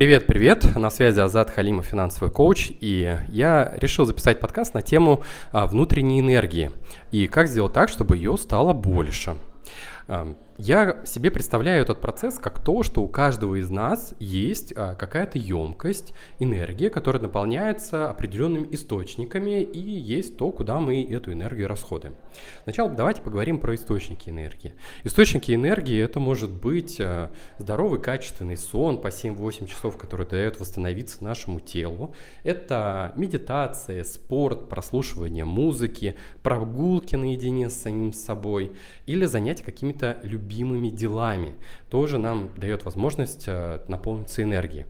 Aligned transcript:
Привет, 0.00 0.26
привет! 0.26 0.76
На 0.76 0.88
связи 0.88 1.20
Азат 1.20 1.50
Халимов, 1.50 1.84
финансовый 1.84 2.30
коуч, 2.30 2.70
и 2.80 3.18
я 3.28 3.74
решил 3.76 4.06
записать 4.06 4.40
подкаст 4.40 4.72
на 4.72 4.80
тему 4.80 5.24
а, 5.52 5.66
внутренней 5.66 6.20
энергии 6.20 6.70
и 7.10 7.26
как 7.26 7.48
сделать 7.48 7.74
так, 7.74 7.90
чтобы 7.90 8.16
ее 8.16 8.38
стало 8.38 8.72
больше. 8.72 9.36
Я 10.62 11.00
себе 11.06 11.30
представляю 11.30 11.80
этот 11.80 12.02
процесс 12.02 12.38
как 12.38 12.62
то, 12.62 12.82
что 12.82 13.00
у 13.00 13.08
каждого 13.08 13.58
из 13.58 13.70
нас 13.70 14.12
есть 14.18 14.74
а, 14.76 14.94
какая-то 14.94 15.38
емкость, 15.38 16.12
энергия, 16.38 16.90
которая 16.90 17.22
наполняется 17.22 18.10
определенными 18.10 18.68
источниками, 18.74 19.62
и 19.62 19.80
есть 19.80 20.36
то, 20.36 20.52
куда 20.52 20.78
мы 20.78 21.02
эту 21.02 21.32
энергию 21.32 21.66
расходуем. 21.66 22.14
Сначала 22.64 22.90
давайте 22.90 23.22
поговорим 23.22 23.58
про 23.58 23.74
источники 23.74 24.28
энергии. 24.28 24.74
Источники 25.02 25.54
энергии 25.54 25.98
это 25.98 26.20
может 26.20 26.50
быть 26.50 27.00
а, 27.00 27.30
здоровый, 27.58 27.98
качественный 27.98 28.58
сон 28.58 29.00
по 29.00 29.06
7-8 29.06 29.66
часов, 29.66 29.96
который 29.96 30.26
дает 30.26 30.60
восстановиться 30.60 31.24
нашему 31.24 31.60
телу. 31.60 32.14
Это 32.42 33.14
медитация, 33.16 34.04
спорт, 34.04 34.68
прослушивание 34.68 35.46
музыки, 35.46 36.16
прогулки 36.42 37.16
наедине 37.16 37.70
с 37.70 37.80
самим 37.80 38.12
собой 38.12 38.72
или 39.06 39.24
занятия 39.24 39.64
какими-то 39.64 40.18
любимыми 40.22 40.49
любимыми 40.50 40.88
делами, 40.90 41.54
тоже 41.88 42.18
нам 42.18 42.50
дает 42.56 42.84
возможность 42.84 43.44
э, 43.46 43.80
наполниться 43.88 44.42
энергией. 44.42 44.86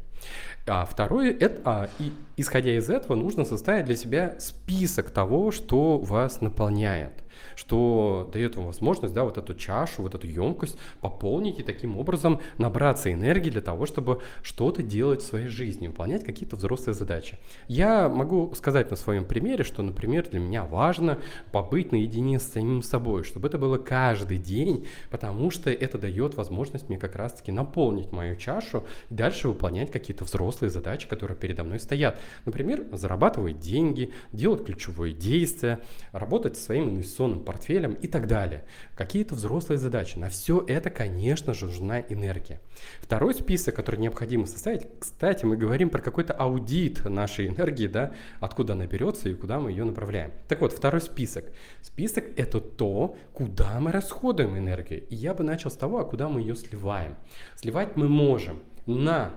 А 0.66 0.84
второе, 0.84 1.36
это, 1.38 1.60
а, 1.64 1.88
и, 1.98 2.12
исходя 2.36 2.76
из 2.76 2.90
этого, 2.90 3.16
нужно 3.16 3.44
составить 3.44 3.86
для 3.86 3.96
себя 3.96 4.36
список 4.38 5.10
того, 5.10 5.50
что 5.50 5.98
вас 5.98 6.40
наполняет 6.40 7.12
что 7.60 8.30
дает 8.32 8.56
вам 8.56 8.66
возможность, 8.66 9.12
да, 9.12 9.24
вот 9.24 9.36
эту 9.36 9.54
чашу, 9.54 10.02
вот 10.02 10.14
эту 10.14 10.26
емкость 10.26 10.78
пополнить 11.00 11.58
и 11.58 11.62
таким 11.62 11.98
образом 11.98 12.40
набраться 12.56 13.12
энергии 13.12 13.50
для 13.50 13.60
того, 13.60 13.84
чтобы 13.84 14.22
что-то 14.42 14.82
делать 14.82 15.20
в 15.20 15.26
своей 15.26 15.48
жизни, 15.48 15.88
выполнять 15.88 16.24
какие-то 16.24 16.56
взрослые 16.56 16.94
задачи. 16.94 17.38
Я 17.68 18.08
могу 18.08 18.54
сказать 18.54 18.90
на 18.90 18.96
своем 18.96 19.26
примере, 19.26 19.64
что, 19.64 19.82
например, 19.82 20.26
для 20.28 20.40
меня 20.40 20.64
важно 20.64 21.18
побыть 21.52 21.92
наедине 21.92 22.38
с 22.38 22.44
самим 22.44 22.82
собой, 22.82 23.24
чтобы 23.24 23.48
это 23.48 23.58
было 23.58 23.76
каждый 23.76 24.38
день, 24.38 24.86
потому 25.10 25.50
что 25.50 25.70
это 25.70 25.98
дает 25.98 26.36
возможность 26.36 26.88
мне 26.88 26.98
как 26.98 27.14
раз-таки 27.14 27.52
наполнить 27.52 28.10
мою 28.10 28.36
чашу 28.36 28.84
и 29.10 29.14
дальше 29.14 29.48
выполнять 29.48 29.90
какие-то 29.90 30.09
взрослые 30.18 30.70
задачи, 30.70 31.08
которые 31.08 31.36
передо 31.36 31.64
мной 31.64 31.80
стоят. 31.80 32.18
Например, 32.44 32.84
зарабатывать 32.92 33.58
деньги, 33.58 34.12
делать 34.32 34.64
ключевое 34.64 35.12
действие, 35.12 35.80
работать 36.12 36.56
со 36.56 36.64
своим 36.64 36.90
инвестиционным 36.90 37.40
портфелем 37.40 37.94
и 37.94 38.08
так 38.08 38.26
далее. 38.26 38.64
Какие-то 38.94 39.34
взрослые 39.34 39.78
задачи. 39.78 40.18
На 40.18 40.28
все 40.28 40.64
это, 40.66 40.90
конечно 40.90 41.54
же, 41.54 41.66
нужна 41.66 42.00
энергия. 42.00 42.60
Второй 43.00 43.34
список, 43.34 43.74
который 43.76 44.00
необходимо 44.00 44.46
составить, 44.46 44.86
кстати, 44.98 45.44
мы 45.44 45.56
говорим 45.56 45.90
про 45.90 46.00
какой-то 46.00 46.32
аудит 46.32 47.04
нашей 47.04 47.48
энергии, 47.48 47.86
да, 47.86 48.12
откуда 48.40 48.72
она 48.74 48.86
берется 48.86 49.28
и 49.28 49.34
куда 49.34 49.60
мы 49.60 49.70
ее 49.70 49.84
направляем. 49.84 50.32
Так 50.48 50.60
вот, 50.60 50.72
второй 50.72 51.00
список. 51.00 51.44
Список– 51.82 52.24
это 52.36 52.60
то, 52.60 53.16
куда 53.32 53.80
мы 53.80 53.92
расходуем 53.92 54.56
энергию. 54.56 55.06
И 55.08 55.14
я 55.14 55.34
бы 55.34 55.44
начал 55.44 55.70
с 55.70 55.76
того, 55.76 55.98
а 55.98 56.04
куда 56.04 56.28
мы 56.28 56.40
ее 56.40 56.56
сливаем. 56.56 57.16
Сливать 57.56 57.96
мы 57.96 58.08
можем 58.08 58.62
на 58.86 59.34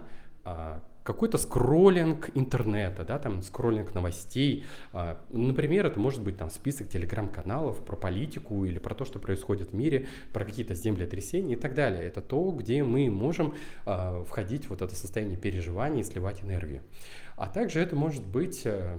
какой-то 1.03 1.38
скроллинг 1.38 2.30
интернета, 2.33 3.03
да, 3.03 3.19
там 3.19 3.41
скроллинг 3.41 3.94
новостей. 3.94 4.66
А, 4.94 5.19
например, 5.30 5.85
это 5.85 6.00
может 6.00 6.23
быть 6.23 6.38
там 6.38 6.50
список 6.50 6.89
телеграм-каналов 6.89 7.83
про 7.83 7.95
политику 7.95 8.66
или 8.66 8.80
про 8.80 8.95
то, 8.95 9.05
что 9.05 9.19
происходит 9.19 9.72
в 9.72 9.75
мире, 9.75 10.08
про 10.31 10.45
какие-то 10.45 10.75
землетрясения 10.75 11.55
и 11.55 11.59
так 11.59 11.75
далее. 11.75 12.03
Это 12.03 12.22
то, 12.22 12.52
где 12.52 12.83
мы 12.83 13.09
можем 13.09 13.53
а, 13.85 14.23
входить 14.23 14.66
в 14.66 14.69
вот 14.69 14.81
это 14.81 14.95
состояние 14.95 15.38
переживания 15.38 16.02
и 16.02 16.03
сливать 16.03 16.41
энергию. 16.41 16.81
А 17.35 17.47
также 17.47 17.80
это 17.80 17.95
может 17.95 18.25
быть 18.25 18.61
э, 18.66 18.97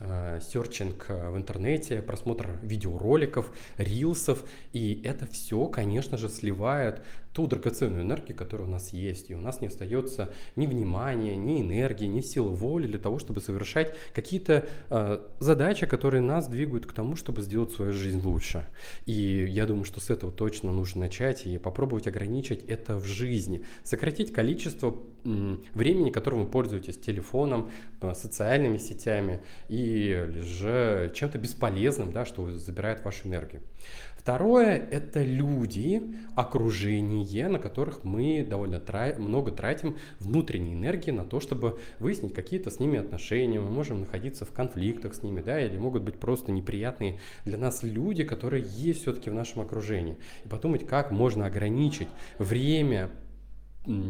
Э, 0.00 0.38
серчинг 0.40 1.06
э, 1.08 1.30
в 1.30 1.36
интернете, 1.36 2.00
просмотр 2.02 2.50
видеороликов, 2.62 3.50
рилсов, 3.78 4.44
и 4.72 5.02
это 5.04 5.26
все, 5.26 5.66
конечно 5.66 6.16
же, 6.16 6.28
сливает 6.28 7.02
ту 7.32 7.46
драгоценную 7.46 8.02
энергию, 8.02 8.36
которая 8.36 8.66
у 8.66 8.70
нас 8.70 8.92
есть, 8.92 9.30
и 9.30 9.34
у 9.34 9.40
нас 9.40 9.60
не 9.60 9.68
остается 9.68 10.32
ни 10.56 10.66
внимания, 10.66 11.36
ни 11.36 11.60
энергии, 11.60 12.06
ни 12.06 12.20
силы 12.20 12.50
воли 12.50 12.86
для 12.86 12.98
того, 12.98 13.18
чтобы 13.18 13.40
совершать 13.40 13.94
какие-то 14.14 14.66
э, 14.90 15.18
задачи, 15.38 15.86
которые 15.86 16.22
нас 16.22 16.48
двигают 16.48 16.86
к 16.86 16.92
тому, 16.92 17.16
чтобы 17.16 17.42
сделать 17.42 17.72
свою 17.72 17.92
жизнь 17.92 18.20
лучше. 18.22 18.66
И 19.06 19.46
я 19.48 19.66
думаю, 19.66 19.84
что 19.84 20.00
с 20.00 20.10
этого 20.10 20.32
точно 20.32 20.72
нужно 20.72 21.02
начать 21.02 21.46
и 21.46 21.58
попробовать 21.58 22.06
ограничить 22.06 22.64
это 22.64 22.96
в 22.96 23.04
жизни, 23.04 23.64
сократить 23.84 24.32
количество 24.32 24.96
времени, 25.24 26.10
которым 26.10 26.44
вы 26.44 26.50
пользуетесь 26.50 26.98
телефоном, 26.98 27.70
э, 28.00 28.14
социальными 28.14 28.78
сетями 28.78 29.40
и 29.68 30.26
же 30.42 31.12
чем-то 31.14 31.38
бесполезным, 31.38 32.12
да, 32.12 32.24
что 32.24 32.50
забирает 32.50 33.04
вашу 33.04 33.28
энергию. 33.28 33.62
Второе– 34.28 34.76
это 34.90 35.22
люди, 35.22 36.02
окружение, 36.36 37.48
на 37.48 37.58
которых 37.58 38.04
мы 38.04 38.46
довольно 38.46 38.78
тра- 38.78 39.14
много 39.16 39.52
тратим 39.52 39.96
внутренней 40.20 40.74
энергии 40.74 41.10
на 41.10 41.24
то, 41.24 41.40
чтобы 41.40 41.80
выяснить 41.98 42.34
какие-то 42.34 42.70
с 42.70 42.78
ними 42.78 42.98
отношения. 42.98 43.58
Мы 43.58 43.70
можем 43.70 44.00
находиться 44.00 44.44
в 44.44 44.52
конфликтах 44.52 45.14
с 45.14 45.22
ними, 45.22 45.40
да, 45.40 45.58
или 45.58 45.78
могут 45.78 46.02
быть 46.02 46.16
просто 46.16 46.52
неприятные 46.52 47.20
для 47.46 47.56
нас 47.56 47.82
люди, 47.82 48.22
которые 48.22 48.66
есть 48.68 49.00
все-таки 49.00 49.30
в 49.30 49.34
нашем 49.34 49.62
окружении. 49.62 50.18
И 50.44 50.48
подумать, 50.48 50.86
как 50.86 51.10
можно 51.10 51.46
ограничить 51.46 52.08
время, 52.38 53.08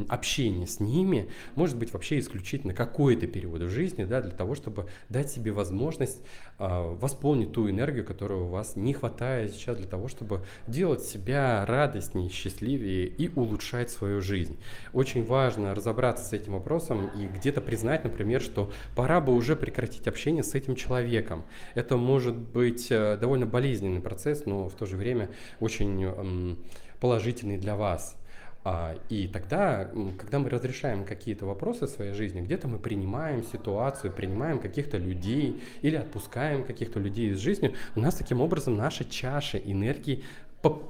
общение 0.09 0.67
с 0.67 0.81
ними 0.81 1.29
может 1.55 1.77
быть 1.77 1.93
вообще 1.93 2.19
исключительно 2.19 2.75
какой-то 2.75 3.27
период 3.27 3.63
в 3.63 3.71
жизни, 3.71 4.05
да, 4.05 4.21
для 4.21 4.33
того, 4.33 4.55
чтобы 4.55 4.89
дать 5.09 5.31
себе 5.31 5.53
возможность 5.53 6.21
э, 6.59 6.67
восполнить 7.01 7.53
ту 7.53 7.69
энергию, 7.71 8.05
которую 8.05 8.47
у 8.47 8.49
вас 8.49 8.77
не 8.77 8.93
хватает 8.93 9.53
сейчас 9.53 9.77
для 9.77 9.87
того, 9.87 10.09
чтобы 10.09 10.45
делать 10.67 11.03
себя 11.03 11.65
радостнее, 11.67 12.29
счастливее 12.29 13.07
и 13.07 13.31
улучшать 13.35 13.91
свою 13.91 14.21
жизнь. 14.21 14.59
Очень 14.93 15.25
важно 15.25 15.75
разобраться 15.75 16.25
с 16.25 16.33
этим 16.33 16.53
вопросом 16.53 17.09
и 17.09 17.27
где-то 17.27 17.61
признать, 17.61 18.05
например, 18.05 18.41
что 18.41 18.73
пора 18.97 19.21
бы 19.21 19.35
уже 19.35 19.57
прекратить 19.57 20.07
общение 20.07 20.43
с 20.43 20.55
этим 20.55 20.75
человеком. 20.75 21.45
Это 21.75 21.97
может 21.97 22.37
быть 22.37 22.89
э, 22.91 23.17
довольно 23.21 23.47
болезненный 23.47 24.01
процесс, 24.01 24.45
но 24.47 24.69
в 24.69 24.75
то 24.75 24.87
же 24.87 24.97
время 24.97 25.31
очень 25.61 26.05
э, 26.05 26.57
положительный 27.01 27.59
для 27.59 27.77
вас. 27.77 28.17
А, 28.65 28.97
и 29.09 29.29
тогда, 29.29 29.91
когда 30.19 30.39
мы 30.39 30.51
разрешаем 30.51 31.05
какие-то 31.05 31.47
вопросы 31.47 31.87
в 31.87 31.91
своей 31.91 32.13
жизни, 32.13 32.41
где-то 32.41 32.69
мы 32.69 32.79
принимаем 32.79 33.43
ситуацию, 33.45 34.13
принимаем 34.13 34.59
каких-то 34.59 34.99
людей 34.99 35.63
или 35.81 35.97
отпускаем 35.97 36.65
каких-то 36.65 36.99
людей 36.99 37.31
из 37.31 37.39
жизни, 37.39 37.75
у 37.95 38.01
нас 38.01 38.17
таким 38.17 38.41
образом 38.41 38.77
наша 38.77 39.05
чаша 39.05 39.59
энергии 39.59 40.25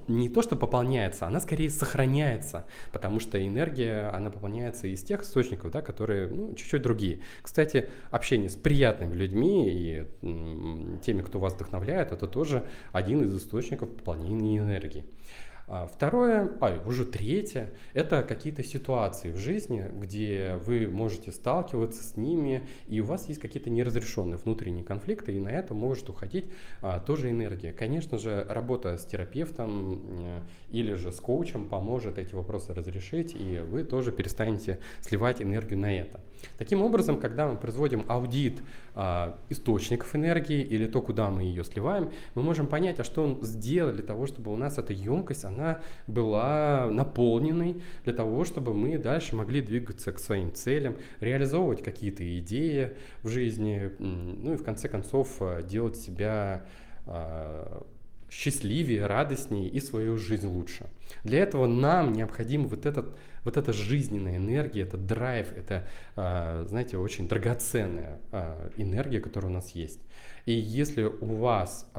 не 0.08 0.28
то, 0.30 0.40
что 0.42 0.56
пополняется, 0.56 1.26
она 1.26 1.40
скорее 1.40 1.68
сохраняется, 1.68 2.64
потому 2.90 3.20
что 3.20 3.44
энергия, 3.44 4.08
она 4.14 4.30
пополняется 4.30 4.86
из 4.86 5.02
тех 5.02 5.22
источников, 5.22 5.70
да, 5.70 5.82
которые 5.82 6.28
ну, 6.28 6.54
чуть-чуть 6.54 6.80
другие. 6.80 7.20
Кстати, 7.42 7.90
общение 8.10 8.48
с 8.48 8.56
приятными 8.56 9.14
людьми 9.14 9.68
и 9.68 10.06
теми, 11.04 11.22
кто 11.22 11.38
вас 11.38 11.52
вдохновляет, 11.52 12.12
это 12.12 12.26
тоже 12.26 12.64
один 12.92 13.22
из 13.22 13.36
источников 13.36 13.94
пополнения 13.94 14.58
энергии. 14.58 15.04
А 15.70 15.86
второе, 15.86 16.50
а 16.60 16.82
уже 16.86 17.04
третье, 17.04 17.70
это 17.92 18.22
какие-то 18.22 18.64
ситуации 18.64 19.30
в 19.30 19.36
жизни, 19.36 19.84
где 20.00 20.58
вы 20.64 20.86
можете 20.86 21.30
сталкиваться 21.30 22.02
с 22.02 22.16
ними, 22.16 22.66
и 22.86 23.00
у 23.00 23.04
вас 23.04 23.28
есть 23.28 23.38
какие-то 23.38 23.68
неразрешенные 23.68 24.38
внутренние 24.38 24.82
конфликты, 24.82 25.34
и 25.34 25.38
на 25.38 25.50
это 25.50 25.74
может 25.74 26.08
уходить 26.08 26.46
а, 26.80 27.00
тоже 27.00 27.30
энергия. 27.30 27.72
Конечно 27.72 28.16
же, 28.16 28.46
работа 28.48 28.96
с 28.96 29.04
терапевтом 29.04 30.00
э, 30.20 30.40
или 30.70 30.94
же 30.94 31.12
с 31.12 31.20
коучем 31.20 31.68
поможет 31.68 32.16
эти 32.16 32.34
вопросы 32.34 32.72
разрешить, 32.72 33.36
и 33.38 33.58
вы 33.58 33.84
тоже 33.84 34.10
перестанете 34.10 34.78
сливать 35.02 35.42
энергию 35.42 35.78
на 35.78 35.94
это. 35.94 36.20
Таким 36.56 36.82
образом, 36.82 37.20
когда 37.20 37.46
мы 37.46 37.56
производим 37.56 38.04
аудит 38.08 38.58
а, 38.94 39.38
источников 39.48 40.14
энергии 40.16 40.62
или 40.62 40.86
то, 40.86 41.02
куда 41.02 41.30
мы 41.30 41.42
ее 41.42 41.62
сливаем, 41.64 42.10
мы 42.34 42.42
можем 42.42 42.66
понять, 42.66 42.98
а 43.00 43.04
что 43.04 43.22
он 43.22 43.44
сделал 43.44 43.92
для 43.92 44.02
того, 44.02 44.26
чтобы 44.26 44.52
у 44.52 44.56
нас 44.56 44.78
эта 44.78 44.92
емкость, 44.92 45.44
она 45.44 45.57
была 46.06 46.88
наполненной, 46.90 47.82
для 48.04 48.12
того, 48.12 48.44
чтобы 48.44 48.74
мы 48.74 48.98
дальше 48.98 49.36
могли 49.36 49.60
двигаться 49.60 50.12
к 50.12 50.18
своим 50.18 50.52
целям, 50.52 50.96
реализовывать 51.20 51.82
какие-то 51.82 52.38
идеи 52.38 52.92
в 53.22 53.28
жизни, 53.28 53.90
ну 53.98 54.54
и 54.54 54.56
в 54.56 54.64
конце 54.64 54.88
концов 54.88 55.36
а, 55.40 55.62
делать 55.62 55.96
себя 55.96 56.64
а, 57.06 57.86
счастливее, 58.30 59.06
радостнее 59.06 59.68
и 59.68 59.80
свою 59.80 60.16
жизнь 60.18 60.46
лучше. 60.46 60.86
Для 61.24 61.40
этого 61.40 61.66
нам 61.66 62.12
необходим 62.12 62.68
вот, 62.68 62.84
этот, 62.84 63.16
вот 63.44 63.56
эта 63.56 63.72
жизненная 63.72 64.36
энергия, 64.36 64.82
этот 64.82 65.06
драйв, 65.06 65.52
это, 65.56 65.88
а, 66.16 66.64
знаете, 66.68 66.98
очень 66.98 67.28
драгоценная 67.28 68.20
энергия, 68.76 69.20
которая 69.20 69.50
у 69.50 69.54
нас 69.54 69.70
есть. 69.70 70.00
И 70.44 70.52
если 70.52 71.04
у 71.04 71.36
вас 71.36 71.90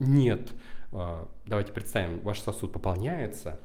нет, 0.00 0.52
давайте 0.92 1.72
представим, 1.72 2.20
ваш 2.20 2.40
сосуд 2.40 2.72
пополняется, 2.72 3.60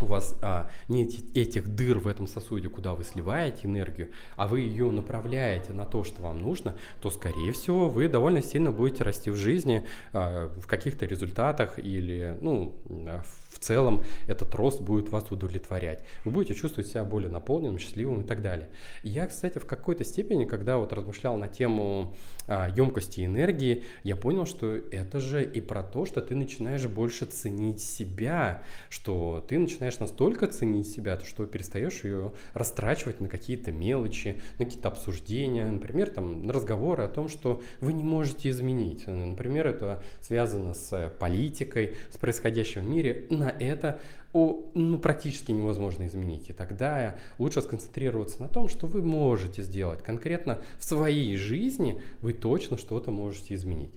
у 0.00 0.06
вас 0.06 0.36
а, 0.42 0.70
нет 0.88 1.12
этих 1.34 1.74
дыр 1.74 1.98
в 1.98 2.06
этом 2.06 2.26
сосуде, 2.26 2.68
куда 2.68 2.94
вы 2.94 3.04
сливаете 3.04 3.66
энергию, 3.66 4.10
а 4.36 4.46
вы 4.46 4.60
ее 4.60 4.90
направляете 4.90 5.72
на 5.72 5.84
то, 5.84 6.04
что 6.04 6.22
вам 6.22 6.40
нужно, 6.40 6.76
то, 7.00 7.10
скорее 7.10 7.52
всего, 7.52 7.88
вы 7.88 8.08
довольно 8.08 8.42
сильно 8.42 8.70
будете 8.70 9.04
расти 9.04 9.30
в 9.30 9.36
жизни, 9.36 9.84
а, 10.12 10.48
в 10.56 10.66
каких-то 10.66 11.06
результатах 11.06 11.78
или, 11.78 12.36
ну, 12.40 12.76
в 12.84 13.47
целом 13.58 14.02
этот 14.26 14.54
рост 14.54 14.80
будет 14.80 15.10
вас 15.10 15.30
удовлетворять. 15.30 16.00
Вы 16.24 16.32
будете 16.32 16.54
чувствовать 16.54 16.90
себя 16.90 17.04
более 17.04 17.30
наполненным, 17.30 17.78
счастливым 17.78 18.22
и 18.22 18.24
так 18.24 18.42
далее. 18.42 18.68
Я, 19.02 19.26
кстати, 19.26 19.58
в 19.58 19.66
какой-то 19.66 20.04
степени, 20.04 20.44
когда 20.44 20.78
вот 20.78 20.92
размышлял 20.92 21.36
на 21.36 21.48
тему 21.48 22.14
а, 22.46 22.68
емкости 22.74 23.24
энергии, 23.24 23.84
я 24.04 24.16
понял, 24.16 24.46
что 24.46 24.74
это 24.74 25.20
же 25.20 25.44
и 25.44 25.60
про 25.60 25.82
то, 25.82 26.06
что 26.06 26.22
ты 26.22 26.34
начинаешь 26.34 26.86
больше 26.86 27.26
ценить 27.26 27.80
себя, 27.80 28.62
что 28.88 29.44
ты 29.46 29.58
начинаешь 29.58 29.98
настолько 29.98 30.46
ценить 30.46 30.88
себя, 30.88 31.20
что 31.24 31.44
перестаешь 31.44 32.04
ее 32.04 32.32
растрачивать 32.54 33.20
на 33.20 33.28
какие-то 33.28 33.70
мелочи, 33.70 34.40
на 34.58 34.64
какие-то 34.64 34.88
обсуждения, 34.88 35.66
например, 35.66 36.10
там, 36.10 36.46
на 36.46 36.52
разговоры 36.52 37.02
о 37.04 37.08
том, 37.08 37.28
что 37.28 37.62
вы 37.80 37.92
не 37.92 38.02
можете 38.02 38.48
изменить. 38.50 39.06
Например, 39.06 39.66
это 39.66 40.02
связано 40.22 40.72
с 40.72 41.12
политикой, 41.18 41.96
с 42.12 42.16
происходящим 42.16 42.82
в 42.82 42.88
мире. 42.88 43.26
На 43.38 43.50
это 43.50 44.00
о, 44.32 44.64
ну, 44.74 44.98
практически 44.98 45.52
невозможно 45.52 46.06
изменить. 46.06 46.50
И 46.50 46.52
тогда 46.52 47.16
лучше 47.38 47.62
сконцентрироваться 47.62 48.42
на 48.42 48.48
том, 48.48 48.68
что 48.68 48.86
вы 48.86 49.02
можете 49.02 49.62
сделать. 49.62 50.02
Конкретно 50.02 50.58
в 50.78 50.84
своей 50.84 51.36
жизни 51.36 52.02
вы 52.20 52.32
точно 52.32 52.76
что-то 52.76 53.10
можете 53.10 53.54
изменить. 53.54 53.92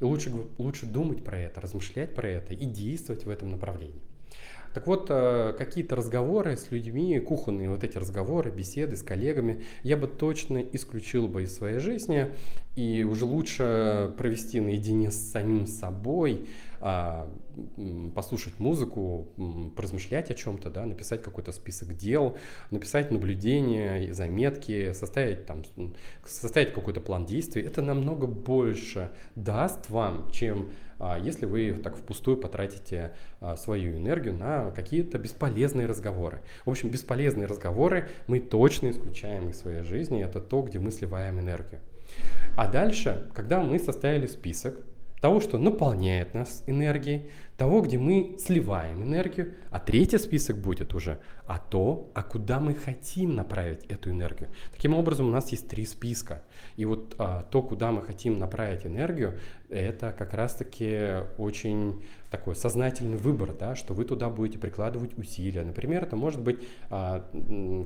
И 0.00 0.04
лучше, 0.04 0.32
лучше 0.58 0.86
думать 0.86 1.22
про 1.24 1.38
это, 1.38 1.60
размышлять 1.60 2.14
про 2.14 2.28
это 2.28 2.54
и 2.54 2.64
действовать 2.64 3.24
в 3.24 3.30
этом 3.30 3.50
направлении. 3.50 4.00
Так 4.74 4.88
вот, 4.88 5.06
э, 5.08 5.54
какие-то 5.56 5.94
разговоры 5.94 6.56
с 6.56 6.72
людьми, 6.72 7.20
кухонные 7.20 7.70
вот 7.70 7.84
эти 7.84 7.96
разговоры, 7.96 8.50
беседы 8.50 8.96
с 8.96 9.02
коллегами, 9.02 9.62
я 9.84 9.96
бы 9.96 10.08
точно 10.08 10.58
исключил 10.72 11.28
бы 11.28 11.44
из 11.44 11.54
своей 11.54 11.78
жизни. 11.78 12.32
И 12.74 13.04
уже 13.04 13.24
лучше 13.24 14.12
провести 14.18 14.60
наедине 14.60 15.12
с 15.12 15.30
самим 15.30 15.68
собой, 15.68 16.48
послушать 18.14 18.58
музыку, 18.58 19.28
поразмышлять 19.74 20.30
о 20.30 20.34
чем-то, 20.34 20.68
да, 20.68 20.84
написать 20.84 21.22
какой-то 21.22 21.50
список 21.52 21.96
дел, 21.96 22.36
написать 22.70 23.10
наблюдения, 23.10 24.12
заметки, 24.12 24.92
составить, 24.92 25.46
там, 25.46 25.62
составить 26.26 26.74
какой-то 26.74 27.00
план 27.00 27.24
действий. 27.24 27.62
Это 27.62 27.80
намного 27.80 28.26
больше 28.26 29.12
даст 29.34 29.88
вам, 29.88 30.30
чем 30.30 30.72
а, 30.98 31.18
если 31.18 31.46
вы 31.46 31.72
так 31.82 31.96
впустую 31.96 32.36
потратите 32.36 33.14
а, 33.40 33.56
свою 33.56 33.96
энергию 33.96 34.34
на 34.34 34.70
какие-то 34.70 35.18
бесполезные 35.18 35.86
разговоры. 35.86 36.42
В 36.66 36.70
общем, 36.70 36.90
бесполезные 36.90 37.46
разговоры 37.46 38.10
мы 38.26 38.40
точно 38.40 38.90
исключаем 38.90 39.48
из 39.48 39.58
своей 39.58 39.84
жизни. 39.84 40.22
Это 40.22 40.40
то, 40.40 40.60
где 40.60 40.78
мы 40.78 40.90
сливаем 40.90 41.40
энергию. 41.40 41.80
А 42.56 42.70
дальше, 42.70 43.30
когда 43.34 43.62
мы 43.62 43.78
составили 43.78 44.26
список, 44.26 44.76
того, 45.24 45.40
что 45.40 45.56
наполняет 45.56 46.34
нас 46.34 46.62
энергией, 46.66 47.30
того, 47.56 47.82
где 47.82 47.98
мы 47.98 48.36
сливаем 48.38 49.02
энергию, 49.02 49.54
а 49.70 49.78
третий 49.78 50.18
список 50.18 50.58
будет 50.58 50.94
уже 50.94 51.20
а 51.46 51.58
то, 51.58 52.10
а 52.14 52.22
куда 52.22 52.58
мы 52.58 52.74
хотим 52.74 53.34
направить 53.34 53.84
эту 53.88 54.10
энергию. 54.10 54.48
Таким 54.72 54.94
образом, 54.94 55.28
у 55.28 55.30
нас 55.30 55.50
есть 55.50 55.68
три 55.68 55.84
списка. 55.84 56.42
И 56.76 56.86
вот 56.86 57.14
а, 57.18 57.42
то, 57.42 57.62
куда 57.62 57.92
мы 57.92 58.02
хотим 58.02 58.38
направить 58.38 58.86
энергию, 58.86 59.38
это 59.68 60.12
как 60.16 60.32
раз-таки 60.32 61.24
очень 61.36 62.02
такой 62.30 62.56
сознательный 62.56 63.16
выбор, 63.16 63.54
да, 63.58 63.76
что 63.76 63.94
вы 63.94 64.04
туда 64.04 64.28
будете 64.28 64.58
прикладывать 64.58 65.16
усилия. 65.18 65.62
Например, 65.62 66.02
это 66.02 66.16
может 66.16 66.40
быть 66.40 66.58
а, 66.88 67.28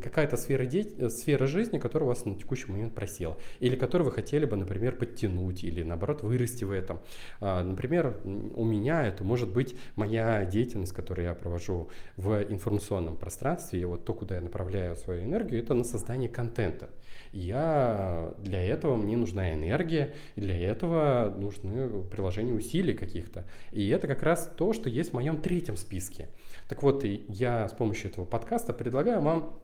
какая-то 0.03 0.37
сфера, 0.37 0.65
де... 0.67 1.11
сфера 1.11 1.47
жизни, 1.47 1.79
которая 1.79 2.07
у 2.07 2.09
вас 2.09 2.25
на 2.25 2.35
текущий 2.37 2.71
момент 2.71 2.95
просела, 2.95 3.37
или 3.59 3.75
которую 3.75 4.07
вы 4.07 4.13
хотели 4.13 4.45
бы, 4.45 4.57
например, 4.57 4.97
подтянуть, 4.97 5.65
или 5.65 5.83
наоборот 5.83 6.23
вырасти 6.23 6.65
в 6.65 6.71
этом. 6.71 7.01
А, 7.41 7.65
например, 7.65 8.21
у 8.25 8.65
меня 8.65 9.05
это 9.05 9.25
может 9.25 9.49
быть 9.49 9.58
моя 9.97 10.45
деятельность, 10.45 10.93
которую 10.93 11.27
я 11.27 11.35
провожу 11.35 11.89
в 12.17 12.43
информационном 12.51 13.17
пространстве, 13.17 13.81
и 13.81 13.85
вот 13.85 14.05
то, 14.05 14.15
куда 14.15 14.37
я 14.37 14.41
направляю 14.41 14.97
свою 14.97 15.25
энергию, 15.25 15.63
это 15.63 15.75
на 15.75 15.85
создание 15.85 16.29
контента. 16.29 16.89
я 17.33 18.33
для 18.39 18.63
этого 18.63 18.97
мне 18.97 19.17
нужна 19.17 19.53
энергия, 19.53 20.15
и 20.37 20.41
для 20.41 20.59
этого 20.59 21.35
нужны 21.37 22.03
приложения 22.05 22.53
усилий 22.53 22.95
каких-то. 22.95 23.45
И 23.73 23.89
это 23.89 24.07
как 24.07 24.23
раз 24.23 24.51
то, 24.57 24.73
что 24.73 24.89
есть 24.89 25.11
в 25.11 25.15
моем 25.15 25.41
третьем 25.41 25.77
списке. 25.77 26.29
Так 26.69 26.83
вот, 26.83 27.05
я 27.05 27.69
с 27.69 27.73
помощью 27.73 28.11
этого 28.11 28.25
подкаста 28.25 28.73
предлагаю 28.73 29.21
вам 29.21 29.59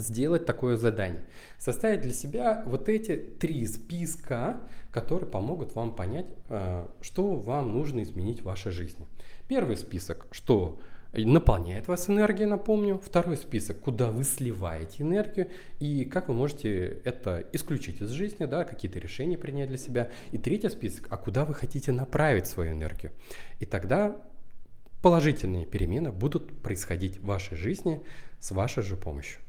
сделать 0.00 0.46
такое 0.46 0.76
задание. 0.76 1.24
Составить 1.58 2.02
для 2.02 2.12
себя 2.12 2.62
вот 2.66 2.88
эти 2.88 3.16
три 3.16 3.66
списка, 3.66 4.60
которые 4.90 5.30
помогут 5.30 5.74
вам 5.74 5.94
понять, 5.94 6.26
э, 6.48 6.86
что 7.00 7.36
вам 7.36 7.72
нужно 7.72 8.02
изменить 8.02 8.40
в 8.40 8.44
вашей 8.44 8.72
жизни. 8.72 9.06
Первый 9.48 9.76
список, 9.76 10.26
что 10.30 10.78
наполняет 11.12 11.88
вас 11.88 12.08
энергией, 12.08 12.46
напомню. 12.46 13.00
Второй 13.02 13.36
список, 13.36 13.80
куда 13.80 14.10
вы 14.10 14.24
сливаете 14.24 15.02
энергию 15.02 15.48
и 15.78 16.04
как 16.04 16.28
вы 16.28 16.34
можете 16.34 17.00
это 17.04 17.44
исключить 17.52 18.00
из 18.02 18.10
жизни, 18.10 18.44
да, 18.44 18.64
какие-то 18.64 18.98
решения 18.98 19.38
принять 19.38 19.68
для 19.68 19.78
себя. 19.78 20.10
И 20.32 20.38
третий 20.38 20.68
список, 20.68 21.06
а 21.10 21.16
куда 21.16 21.44
вы 21.44 21.54
хотите 21.54 21.92
направить 21.92 22.46
свою 22.46 22.72
энергию. 22.72 23.12
И 23.58 23.66
тогда 23.66 24.16
положительные 25.02 25.64
перемены 25.64 26.12
будут 26.12 26.60
происходить 26.60 27.18
в 27.18 27.26
вашей 27.26 27.56
жизни 27.56 28.02
с 28.40 28.50
вашей 28.50 28.82
же 28.82 28.96
помощью. 28.96 29.40